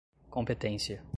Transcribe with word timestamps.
competência 0.31 1.01